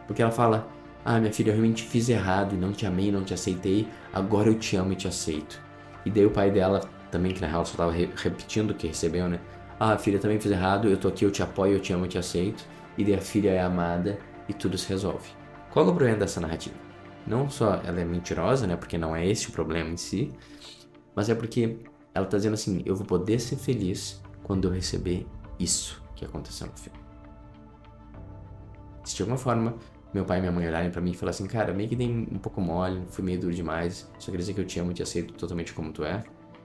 [0.07, 0.67] Porque ela fala,
[1.05, 3.88] ah, minha filha, eu realmente fiz errado e não te amei, não te aceitei.
[4.12, 5.61] Agora eu te amo e te aceito.
[6.07, 8.87] E daí o pai dela, também, que na real só tava re repetindo o que
[8.87, 9.41] recebeu, né?
[9.81, 12.09] Ah, filha, também fiz errado, eu tô aqui, eu te apoio, eu te amo, eu
[12.09, 12.65] te aceito.
[12.97, 15.29] E daí a filha é amada e tudo se resolve.
[15.73, 16.77] Qual é o problema dessa narrativa?
[17.27, 18.77] Não só ela é mentirosa, né?
[18.77, 20.31] Porque não é esse o problema em si,
[21.15, 21.79] mas é porque
[22.15, 25.27] ela tá dizendo assim: eu vou poder ser feliz quando eu receber
[25.59, 26.99] isso que aconteceu no filme.
[29.05, 29.75] Se de alguma forma
[30.12, 32.09] meu pai e minha mãe olharem para mim e falar assim, cara, meio que dei
[32.09, 34.94] um pouco mole, fui meio duro demais, só quer dizer que eu te amo e
[34.94, 36.22] te aceito totalmente como tu é,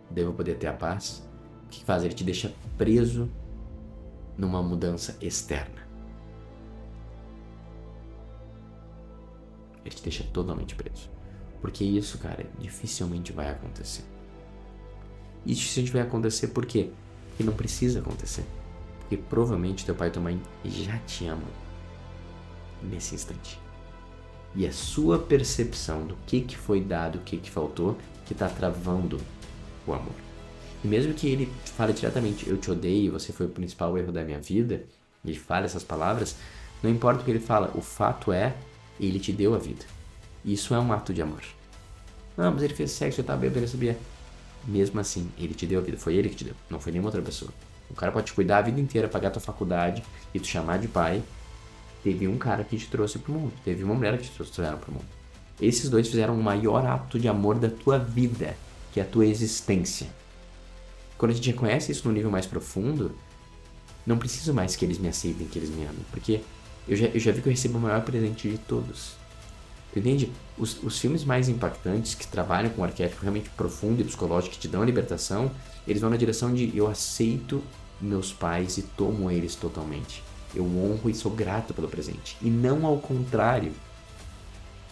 [0.10, 1.28] devo poder ter a paz.
[1.66, 2.04] O que faz?
[2.04, 3.30] Ele te deixa preso
[4.38, 5.88] numa mudança externa.
[9.86, 11.10] Ele te deixa totalmente preso.
[11.62, 14.04] Porque isso, cara, dificilmente vai acontecer.
[15.46, 16.92] Isso dificilmente vai acontecer por quê?
[17.30, 18.44] Porque não precisa acontecer.
[19.00, 21.67] Porque provavelmente teu pai e tua mãe já te amam
[22.82, 23.60] nesse instante.
[24.56, 28.48] E a sua percepção do que, que foi dado, o que, que faltou, que está
[28.50, 29.20] travando
[29.86, 30.14] o amor.
[30.84, 34.24] E mesmo que ele fale diretamente, eu te odeio, você foi o principal erro da
[34.24, 34.84] minha vida,
[35.24, 36.36] ele fale essas palavras,
[36.82, 38.56] não importa o que ele fala, o fato é,
[39.00, 39.86] ele te deu a vida.
[40.46, 41.42] Isso é um ato de amor.
[42.36, 43.98] Não, mas ele fez sexo, eu tava bêbado, ele sabia.
[44.66, 47.10] Mesmo assim, ele te deu a vida, foi ele que te deu, não foi nenhuma
[47.10, 47.52] outra pessoa.
[47.90, 50.88] O cara pode te cuidar a vida inteira, pagar tua faculdade e te chamar de
[50.88, 51.24] pai,
[52.08, 54.94] Teve um cara que te trouxe pro mundo, teve uma mulher que te trouxeram pro
[54.94, 55.06] mundo.
[55.60, 58.56] Esses dois fizeram o maior ato de amor da tua vida,
[58.94, 60.08] que é a tua existência.
[61.18, 63.12] Quando a gente reconhece isso no nível mais profundo,
[64.06, 66.40] não preciso mais que eles me aceitem, que eles me amem, porque
[66.88, 69.12] eu já, eu já vi que eu recebo o maior presente de todos.
[69.92, 70.32] Tu entende?
[70.58, 74.62] Os, os filmes mais impactantes, que trabalham com um arquétipo realmente profundo e psicológico, que
[74.62, 75.52] te dão a libertação,
[75.86, 77.62] eles vão na direção de eu aceito
[78.00, 80.24] meus pais e tomo eles totalmente.
[80.58, 82.36] Eu honro e sou grato pelo presente.
[82.42, 83.72] E não ao contrário.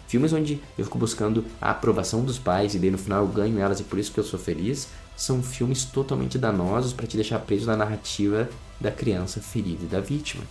[0.06, 3.58] Filmes onde eu fico buscando a aprovação dos pais e daí no final eu ganho
[3.58, 7.40] elas e por isso que eu sou feliz, são filmes totalmente danosos para te deixar
[7.40, 8.48] preso na narrativa
[8.80, 10.44] da criança ferida e da vítima.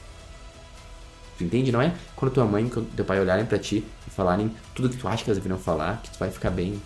[1.38, 1.72] Tu entende?
[1.72, 4.98] Não é quando tua mãe e teu pai olharem para ti e falarem tudo que
[4.98, 6.82] tu acha que elas deveriam falar, que tu vai ficar bem.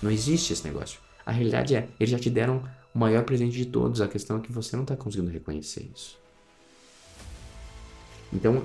[0.00, 1.00] Não existe esse negócio.
[1.26, 2.62] A realidade é, eles já te deram
[2.94, 6.23] o maior presente de todos, a questão é que você não está conseguindo reconhecer isso.
[8.34, 8.62] Então,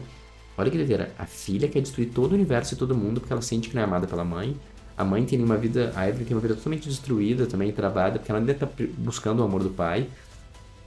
[0.58, 1.14] olha que doideira.
[1.18, 3.82] A filha quer destruir todo o universo e todo mundo porque ela sente que não
[3.82, 4.58] é amada pela mãe.
[4.98, 8.32] A mãe tem uma vida, a Evelyn tem uma vida totalmente destruída, também travada, porque
[8.32, 10.10] ela ainda tá buscando o amor do pai.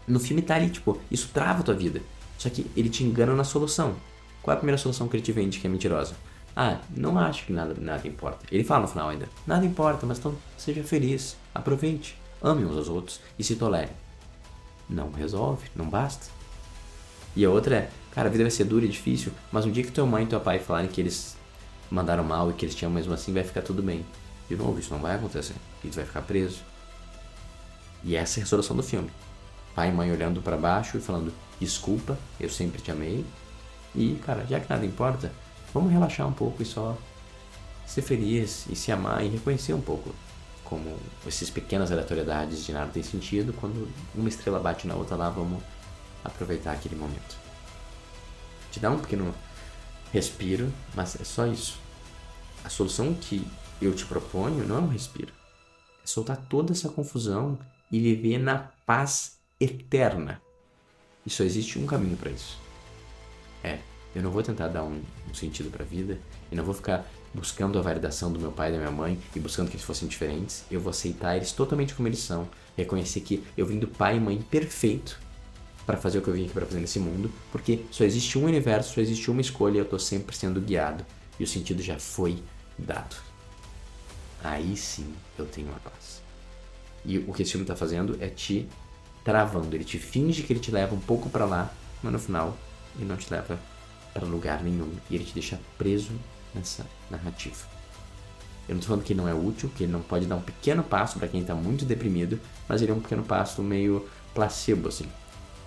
[0.07, 2.03] No filme tá ali, tipo, isso trava a tua vida.
[2.37, 3.95] Só que ele te engana na solução.
[4.43, 6.15] Qual é a primeira solução que ele te vende que é mentirosa?
[6.55, 8.45] Ah, não acho que nada, nada importa.
[8.51, 12.89] Ele fala no final ainda: nada importa, mas então seja feliz, aproveite, ame uns aos
[12.89, 13.93] outros e se tolere.
[14.89, 16.27] Não resolve, não basta.
[17.35, 19.83] E a outra é: Cara, a vida vai ser dura e difícil, mas um dia
[19.83, 21.35] que tua mãe e teu pai falarem que eles
[21.91, 24.05] mandaram mal e que eles te amam mesmo assim, vai ficar tudo bem.
[24.49, 25.55] De novo, isso não vai acontecer.
[25.83, 26.61] E tu vai ficar preso.
[28.05, 29.11] E essa é a resolução do filme.
[29.75, 33.25] Pai e mãe olhando para baixo e falando: Desculpa, eu sempre te amei.
[33.95, 35.33] E, cara, já que nada importa,
[35.73, 36.97] vamos relaxar um pouco e só
[37.87, 40.15] ser feliz e se amar e reconhecer um pouco
[40.65, 40.97] como
[41.27, 43.55] essas pequenas aleatoriedades de nada tem sentido.
[43.55, 45.63] Quando uma estrela bate na outra lá, vamos
[46.25, 47.42] aproveitar aquele momento
[48.73, 49.33] te dá um pequeno
[50.13, 51.79] respiro, mas é só isso.
[52.65, 53.47] A solução que
[53.81, 55.33] eu te proponho não é um respiro.
[56.03, 57.59] É soltar toda essa confusão
[57.91, 60.41] e viver na paz eterna.
[61.25, 62.59] E só existe um caminho para isso.
[63.63, 63.79] É,
[64.15, 66.19] eu não vou tentar dar um, um sentido para a vida,
[66.51, 69.41] eu não vou ficar buscando a validação do meu pai e da minha mãe e
[69.41, 70.65] buscando que eles fossem diferentes.
[70.71, 74.21] Eu vou aceitar eles totalmente como eles são, reconhecer que eu vim do pai e
[74.21, 75.21] mãe perfeito
[75.87, 78.45] para fazer o que eu vim aqui para fazer nesse mundo, porque só existe um
[78.45, 81.05] universo, só existe uma escolha e eu tô sempre sendo guiado
[81.39, 82.43] e o sentido já foi
[82.79, 83.17] dado.
[84.43, 86.23] Aí sim eu tenho a paz.
[87.05, 88.69] E o que esse filme tá fazendo é te
[89.25, 92.57] travando, ele te finge que ele te leva um pouco para lá, mas no final
[92.97, 93.59] ele não te leva
[94.13, 96.13] para lugar nenhum e ele te deixa preso
[96.55, 97.73] nessa narrativa.
[98.69, 100.41] Eu não tô falando que ele não é útil, que ele não pode dar um
[100.41, 104.89] pequeno passo para quem tá muito deprimido, mas ele é um pequeno passo meio placebo
[104.89, 105.09] assim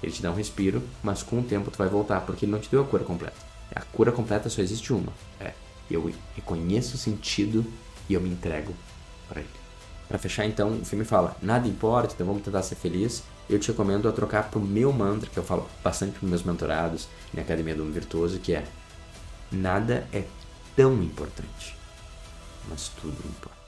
[0.05, 2.59] ele te dá um respiro, mas com o tempo tu vai voltar, porque ele não
[2.59, 3.35] te deu a cura completa.
[3.75, 5.11] A cura completa só existe uma.
[5.39, 5.51] É,
[5.89, 7.65] eu reconheço o sentido
[8.07, 8.73] e eu me entrego
[9.27, 9.49] para ele.
[10.07, 13.23] Para fechar então, o filme fala: nada importa, então vamos tentar ser feliz.
[13.49, 17.07] Eu te recomendo a trocar pro meu mantra, que eu falo bastante para meus mentorados
[17.33, 18.63] na Academia do Homem Virtuoso, que é:
[19.51, 20.23] nada é
[20.75, 21.75] tão importante,
[22.69, 23.64] mas tudo importa.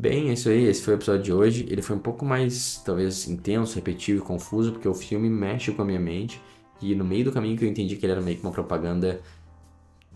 [0.00, 0.64] Bem, é isso aí.
[0.64, 1.66] Esse foi o episódio de hoje.
[1.68, 5.82] Ele foi um pouco mais, talvez, intenso, repetitivo e confuso, porque o filme mexe com
[5.82, 6.40] a minha mente.
[6.80, 9.20] E no meio do caminho que eu entendi que ele era meio que uma propaganda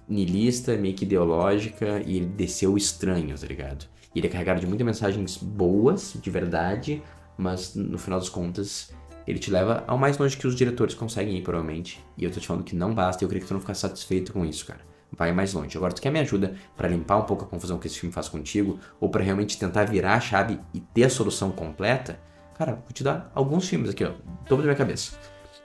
[0.09, 3.85] nilista, meio que ideológica, e ele desceu estranho, tá ligado?
[4.15, 7.03] E ele é carregado de muitas mensagens boas, de verdade,
[7.37, 8.91] mas no final das contas,
[9.27, 12.03] ele te leva ao mais longe que os diretores conseguem ir, provavelmente.
[12.17, 13.83] E eu tô te falando que não basta e eu queria que tu não ficasse
[13.83, 14.94] satisfeito com isso, cara.
[15.17, 15.77] Vai mais longe.
[15.77, 18.29] Agora, tu quer me ajuda para limpar um pouco a confusão que esse filme faz
[18.29, 22.19] contigo, ou para realmente tentar virar a chave e ter a solução completa?
[22.57, 24.13] Cara, vou te dar alguns filmes aqui, ó,
[24.47, 25.17] topo da minha cabeça.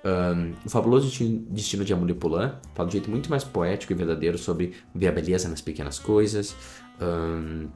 [0.03, 1.09] Um, o Fabuloso
[1.49, 5.07] Destino de Amélie Poulain fala de um jeito muito mais poético e verdadeiro sobre ver
[5.07, 6.55] a beleza nas pequenas coisas.
[7.01, 7.67] Um,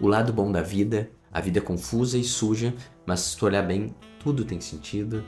[0.00, 2.74] o lado bom da vida, a vida é confusa e suja,
[3.06, 5.24] mas se tu olhar bem, tudo tem sentido.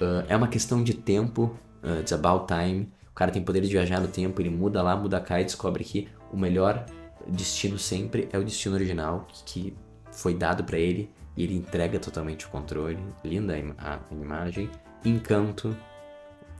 [0.00, 2.90] Uh, é uma questão de tempo, uh, it's about time.
[3.20, 6.08] Cara tem poder de viajar no tempo, ele muda lá, muda cá e descobre que
[6.32, 6.86] o melhor
[7.28, 9.74] destino sempre é o destino original que
[10.10, 12.98] foi dado para ele e ele entrega totalmente o controle.
[13.22, 14.70] Linda a, imagem.
[15.04, 15.76] Encanto,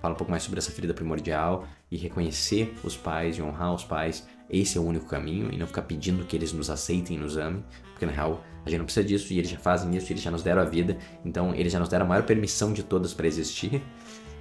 [0.03, 3.85] fala um pouco mais sobre essa ferida primordial e reconhecer os pais e honrar os
[3.85, 4.29] pais.
[4.51, 7.39] Esse é o único caminho e não ficar pedindo que eles nos aceitem e nos
[7.39, 10.23] amem, porque na real a gente não precisa disso e eles já fazem isso, eles
[10.23, 13.15] já nos deram a vida, então eles já nos deram a maior permissão de todas
[13.15, 13.83] para existir.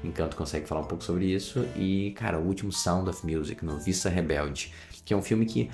[0.04, 1.66] Encanto consegue falar um pouco sobre isso.
[1.76, 5.70] E, cara, o último Sound of Music, Noviça Rebelde, que é um filme que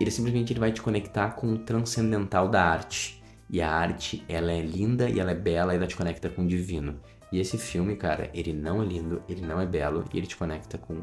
[0.00, 3.22] ele simplesmente ele vai te conectar com o transcendental da arte.
[3.48, 6.42] E a arte, ela é linda e ela é bela e ela te conecta com
[6.42, 6.98] o divino.
[7.30, 10.36] E esse filme, cara, ele não é lindo, ele não é belo e ele te
[10.36, 11.02] conecta com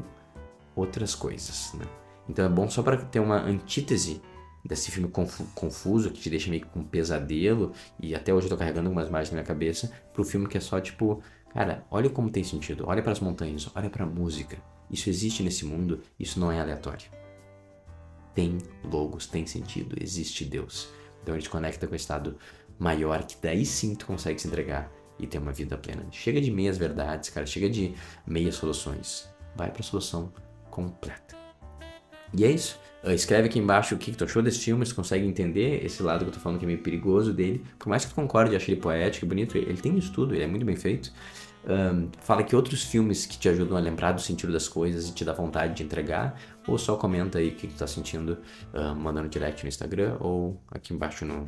[0.74, 1.84] outras coisas, né?
[2.28, 4.20] Então é bom só para ter uma antítese
[4.64, 8.50] desse filme confu confuso que te deixa meio com um pesadelo e até hoje eu
[8.50, 11.20] tô carregando algumas imagens na minha cabeça pro filme que é só tipo,
[11.52, 14.58] cara, olha como tem sentido, olha para as montanhas, olha para a música.
[14.90, 17.06] Isso existe nesse mundo, isso não é aleatório.
[18.34, 20.88] Tem logos, tem sentido, existe Deus.
[21.22, 22.36] Então ele te conecta com o estado
[22.78, 26.04] maior que daí sim tu consegue se entregar e ter uma vida plena.
[26.10, 27.94] Chega de meias verdades, cara, chega de
[28.26, 29.28] meias soluções.
[29.54, 30.32] Vai para a solução
[30.70, 31.36] completa.
[32.34, 32.80] E é isso.
[33.04, 36.02] Uh, escreve aqui embaixo o que, que tu achou desse filme, se consegue entender esse
[36.02, 37.64] lado que eu tô falando que é meio perigoso dele.
[37.78, 40.34] Por mais que tu concorde e ache ele poético e bonito, ele tem isso tudo,
[40.34, 41.12] ele é muito bem feito.
[41.64, 45.14] Um, fala que outros filmes que te ajudam a lembrar do sentido das coisas e
[45.14, 48.38] te dá vontade de entregar, ou só comenta aí o que, que tu tá sentindo,
[48.74, 51.44] uh, mandando direct no Instagram ou aqui embaixo no,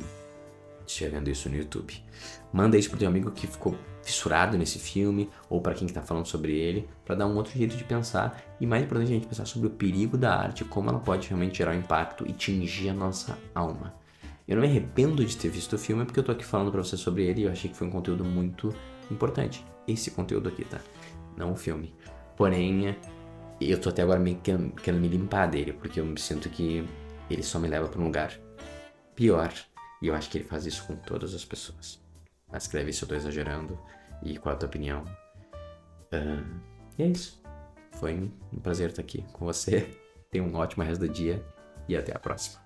[0.91, 1.93] estiver vendo isso no YouTube.
[2.51, 6.27] Manda isso pro teu amigo que ficou fissurado nesse filme, ou para quem está falando
[6.27, 9.45] sobre ele, para dar um outro jeito de pensar e mais importante a gente pensar
[9.45, 12.93] sobre o perigo da arte, como ela pode realmente gerar um impacto e tingir a
[12.93, 13.95] nossa alma.
[14.47, 16.83] Eu não me arrependo de ter visto o filme porque eu tô aqui falando para
[16.83, 18.73] você sobre ele e eu achei que foi um conteúdo muito
[19.09, 19.65] importante.
[19.87, 20.79] Esse conteúdo aqui, tá?
[21.35, 21.95] Não o filme.
[22.37, 22.95] Porém,
[23.59, 26.87] eu tô até agora meio querendo, querendo me limpar dele, porque eu me sinto que
[27.29, 28.31] ele só me leva para um lugar
[29.15, 29.51] pior
[30.01, 31.99] e eu acho que ele faz isso com todas as pessoas.
[32.51, 33.79] Mas escreve se eu tô exagerando
[34.23, 35.03] e qual a tua opinião.
[36.11, 36.59] Uh,
[36.97, 37.41] e é isso.
[37.93, 38.13] Foi
[38.53, 39.89] um prazer estar aqui com você.
[40.31, 41.45] Tenha um ótimo resto do dia
[41.87, 42.64] e até a próxima.